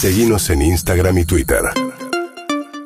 [0.00, 1.60] Seguimos en Instagram y Twitter.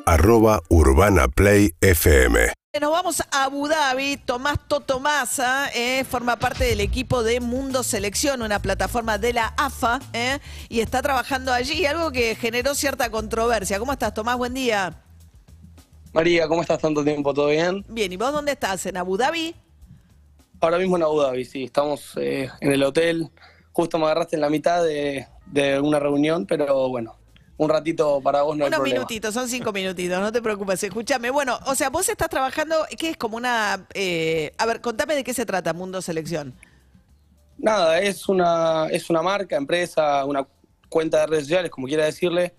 [0.07, 2.53] Arroba Urbana Play FM.
[2.81, 4.17] Nos vamos a Abu Dhabi.
[4.17, 9.53] Tomás Toto Massa eh, forma parte del equipo de Mundo Selección, una plataforma de la
[9.57, 10.39] AFA, eh,
[10.69, 13.77] y está trabajando allí, algo que generó cierta controversia.
[13.77, 14.35] ¿Cómo estás, Tomás?
[14.35, 14.99] Buen día.
[16.13, 17.31] María, ¿cómo estás tanto tiempo?
[17.31, 17.85] ¿Todo bien?
[17.89, 18.87] Bien, ¿y vos dónde estás?
[18.87, 19.53] ¿En Abu Dhabi?
[20.59, 21.65] Ahora mismo en Abu Dhabi, sí.
[21.65, 23.29] Estamos eh, en el hotel.
[23.71, 27.15] Justo me agarraste en la mitad de, de una reunión, pero bueno,
[27.57, 30.83] un ratito para vos no Unos minutitos, son cinco minutitos, no te preocupes.
[30.83, 33.87] Escúchame, bueno, o sea, vos estás trabajando, ¿qué es como una...
[33.93, 36.55] eh, a ver, contame de qué se trata Mundo Selección.
[37.59, 40.47] Nada, es una, es una marca, empresa, una
[40.89, 42.55] cuenta de redes sociales, como quiera decirle.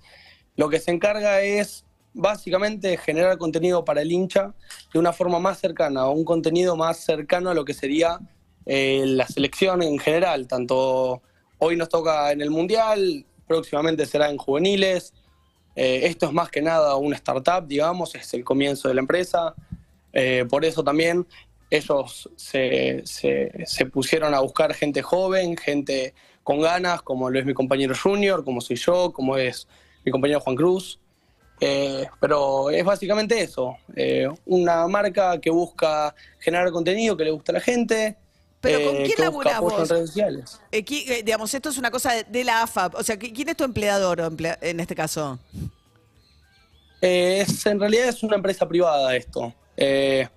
[0.56, 4.54] Lo que se encarga es básicamente generar contenido para el hincha
[4.92, 8.20] de una forma más cercana, un contenido más cercano a lo que sería
[8.66, 10.46] eh, la selección en general.
[10.46, 11.22] Tanto
[11.58, 15.12] hoy nos toca en el Mundial, próximamente será en juveniles.
[15.76, 19.54] Eh, esto es más que nada una startup, digamos, es el comienzo de la empresa.
[20.12, 21.26] Eh, por eso también
[21.70, 23.02] ellos se,
[23.92, 28.60] pusieron a buscar gente joven, gente con ganas, como lo es mi compañero Junior, como
[28.60, 29.66] soy yo, como es
[30.04, 31.00] mi compañero Juan Cruz.
[31.60, 33.76] Eh, pero es básicamente eso,
[34.44, 38.16] una marca que busca generar contenido que le gusta a la gente.
[38.64, 39.72] Pero ¿con eh, quién laburás vos?
[39.78, 40.60] en redes sociales.
[40.72, 43.48] Eh, eh, digamos, esto es una cosa de, de la AFA, o sea, ¿qui- ¿quién
[43.48, 45.38] es tu empleador emplea- en este caso?
[47.00, 49.54] Eh, es, en realidad es una empresa privada esto.
[49.76, 50.28] Eh,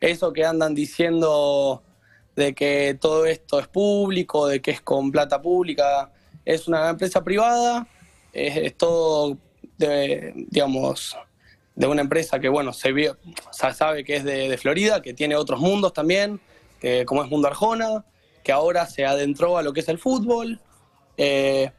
[0.00, 1.82] eso que andan diciendo
[2.36, 6.10] de que todo esto es público, de que es con plata pública,
[6.44, 7.86] es una empresa privada,
[8.32, 9.36] es, es todo,
[9.76, 11.16] de, digamos,
[11.74, 13.16] de una empresa que, bueno, se vio,
[13.48, 16.40] o sea, sabe que es de, de Florida, que tiene otros mundos también,
[16.80, 18.04] que, como es Mundo Arjona,
[18.44, 20.60] que ahora se adentró a lo que es el fútbol.
[21.16, 21.70] Eh,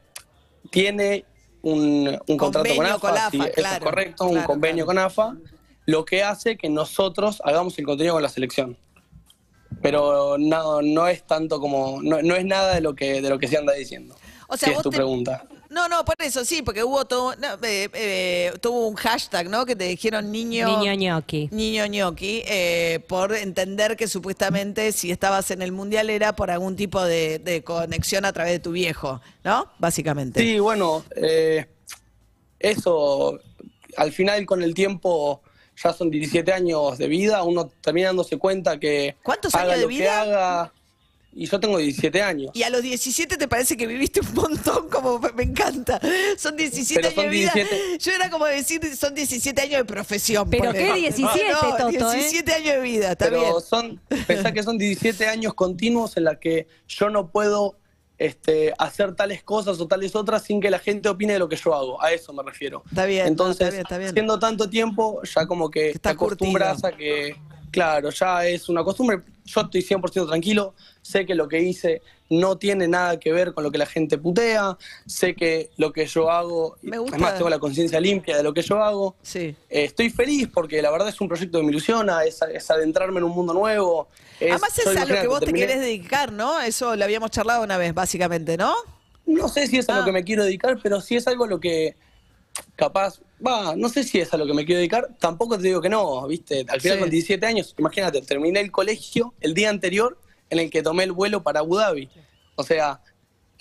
[0.70, 1.24] tiene
[1.62, 5.10] un, un contrato con AFA, con sí, eso es correcto, un convenio claro.
[5.10, 5.36] con AFA,
[5.86, 8.76] lo que hace que nosotros hagamos el contenido con la selección.
[9.82, 13.38] Pero no, no es tanto como, no, no es nada de lo que de lo
[13.38, 14.14] que se anda diciendo.
[14.48, 15.44] O sea, si es tu te- pregunta.
[15.70, 19.64] No, no, por eso sí, porque hubo todo, no, eh, eh, tuvo un hashtag, ¿no?
[19.64, 20.66] Que te dijeron niño...
[20.66, 21.48] Niño ñoqui.
[21.52, 26.74] Niño ñoqui, eh, por entender que supuestamente si estabas en el mundial era por algún
[26.74, 29.70] tipo de, de conexión a través de tu viejo, ¿no?
[29.78, 30.40] Básicamente.
[30.40, 31.66] Sí, bueno, eh,
[32.58, 33.38] eso
[33.96, 35.40] al final con el tiempo
[35.82, 39.82] ya son 17 años de vida, uno termina dándose cuenta que ¿Cuántos haga años de
[39.82, 40.20] lo que vida?
[40.20, 40.72] haga.
[41.32, 42.50] Y yo tengo 17 años.
[42.54, 46.00] Y a los 17 te parece que viviste un montón, como me encanta.
[46.36, 47.52] Son 17 Pero años son de vida.
[47.54, 47.98] 17.
[47.98, 50.50] Yo era como decir, son 17 años de profesión.
[50.50, 52.16] Pero qué 17, No, no, Toto, ¿eh?
[52.16, 53.54] 17 años de vida, está Pero bien.
[53.60, 57.76] son, pensá que son 17 años continuos en la que yo no puedo
[58.18, 61.56] este, hacer tales cosas o tales otras sin que la gente opine de lo que
[61.56, 62.02] yo hago.
[62.02, 62.82] A eso me refiero.
[62.88, 64.12] Está bien, no, Entonces, está bien, está bien.
[64.12, 67.36] siendo tanto tiempo, ya como que Está te acostumbras a que,
[67.70, 69.20] claro, ya es una costumbre.
[69.44, 73.64] Yo estoy 100% tranquilo, sé que lo que hice no tiene nada que ver con
[73.64, 77.16] lo que la gente putea, sé que lo que yo hago, Me gusta.
[77.16, 79.16] es más, tengo la conciencia limpia de lo que yo hago.
[79.22, 79.56] Sí.
[79.68, 83.18] Eh, estoy feliz porque la verdad es un proyecto que me ilusiona, es, es adentrarme
[83.18, 84.08] en un mundo nuevo.
[84.38, 86.60] es- Además es a lo que vos te querés dedicar, ¿no?
[86.60, 88.74] Eso lo habíamos charlado una vez, básicamente, ¿no?
[89.26, 89.98] No sé si es a Ah.
[90.00, 91.96] lo que me quiero dedicar, pero sí es algo a lo que
[92.76, 95.80] capaz, va, no sé si es a lo que me quiero dedicar, tampoco te digo
[95.80, 96.64] que no, ¿viste?
[96.68, 97.00] Al final Sí.
[97.00, 100.18] con 17 años, imagínate, terminé el colegio el día anterior
[100.50, 102.08] en el que tomé el vuelo para Abu Dhabi.
[102.56, 103.00] O sea,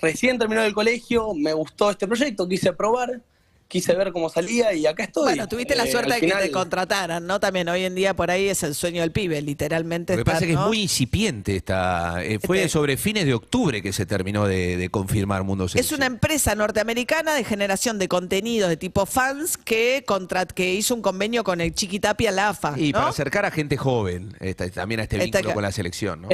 [0.02, 3.22] recién terminó el colegio, me gustó este proyecto, quise probar,
[3.70, 5.24] quise ver cómo salía y acá estoy.
[5.26, 7.40] Bueno, tuviste la Eh, suerte de que te contrataran, ¿no?
[7.40, 10.18] También hoy en día por ahí es el sueño del pibe, literalmente.
[10.18, 12.22] Lo que es que es muy incipiente esta.
[12.24, 15.72] eh, fue Este- sobre fines de octubre que se terminó de, de confirmar Mundo Es
[15.74, 16.00] Selección.
[16.00, 21.02] una empresa norteamericana de generación de contenidos de tipo fans que, contra, que hizo un
[21.04, 22.74] convenio con el Chiquitapia la AFA.
[22.76, 22.98] Y ¿no?
[23.00, 26.30] para acercar a gente joven, esta- también a este vínculo con la selección, ¿no?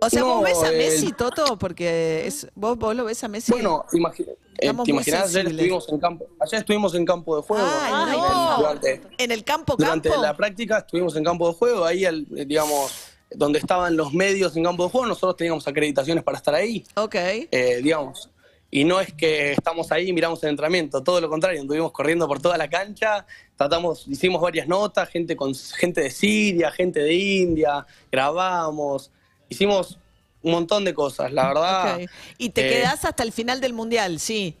[0.00, 3.22] O sea, no, vos ves a eh, Messi, Toto, porque es, vos, vos lo ves
[3.24, 3.50] a Messi.
[3.52, 7.66] Bueno, eh, te imaginas, ayer estuvimos en campo, ayer estuvimos en campo de juego.
[7.82, 8.56] Ay, no.
[8.58, 10.22] durante, en el campo durante campo.
[10.22, 12.92] la práctica estuvimos en campo de juego, ahí el- eh, digamos,
[13.30, 17.14] donde estaban los medios en campo de juego, nosotros teníamos acreditaciones para estar ahí, Ok.
[17.16, 18.30] eh, digamos.
[18.70, 22.28] Y no es que estamos ahí y miramos el entrenamiento, todo lo contrario, estuvimos corriendo
[22.28, 27.14] por toda la cancha, tratamos, hicimos varias notas, gente con gente de Siria, gente de
[27.14, 29.10] India, grabamos,
[29.48, 29.98] hicimos
[30.42, 32.00] un montón de cosas, la verdad.
[32.36, 34.56] Y te eh, quedás hasta el final del mundial, sí.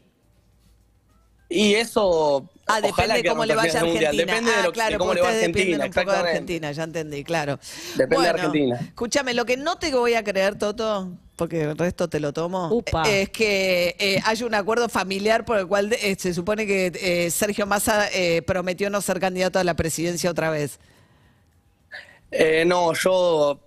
[1.48, 2.48] Y eso.
[2.66, 4.10] Ah, ojalá depende que cómo le vaya a Argentina.
[4.12, 6.18] Depende ah, de, lo, claro, de cómo porque le va a Argentina, un poco de.
[6.18, 7.58] Argentina, ya entendí, claro.
[7.96, 8.80] Depende de Argentina.
[8.82, 12.68] Escúchame, lo que no te voy a creer, Toto, porque el resto te lo tomo.
[12.70, 13.08] Upa.
[13.08, 16.92] Eh, Es que eh, hay un acuerdo familiar por el cual eh, se supone que
[16.94, 20.78] eh, Sergio Massa eh, prometió no ser candidato a la presidencia otra vez.
[22.30, 23.58] Eh, no, yo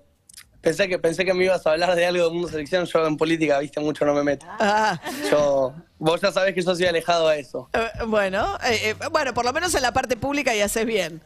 [0.62, 2.86] pensé que pensé que me ibas a hablar de algo del mundo selección.
[2.86, 4.46] Yo en política, viste, mucho no me meto.
[4.60, 5.00] Ah,
[5.30, 7.70] Yo, vos ya sabés que yo soy alejado a eso.
[7.74, 11.22] eh, bueno, eh, eh, bueno, por lo menos en la parte pública y haces bien.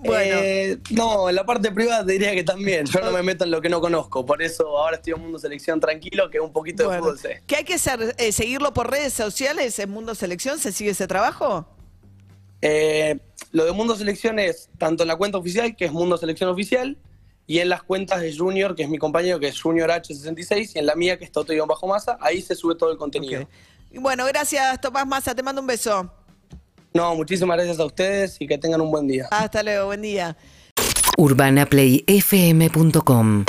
[0.00, 0.36] Bueno.
[0.40, 2.86] Eh, no, en la parte privada te diría que también.
[2.86, 4.24] Yo no me meto en lo que no conozco.
[4.24, 7.42] Por eso ahora estoy en Mundo Selección tranquilo, que un poquito de fútbol sé.
[7.48, 8.14] ¿Qué hay que hacer?
[8.16, 10.60] Eh, ¿Seguirlo por redes sociales en Mundo Selección?
[10.60, 11.66] ¿Se sigue ese trabajo?
[12.62, 13.18] Eh,
[13.50, 16.96] lo de Mundo Selección es tanto en la cuenta oficial, que es Mundo Selección Oficial,
[17.48, 20.78] y en las cuentas de Junior, que es mi compañero, que es Junior H66, y
[20.78, 23.48] en la mía, que es Toto Bajo Masa, ahí se sube todo el contenido.
[23.90, 26.12] Y Bueno, gracias Tomás Massa, te mando un beso.
[26.92, 29.28] No, muchísimas gracias a ustedes y que tengan un buen día.
[29.30, 30.36] Hasta luego, buen día.
[31.16, 33.46] urbanaplayfm.com